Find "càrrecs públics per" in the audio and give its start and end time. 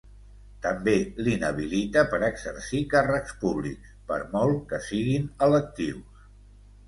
2.93-4.19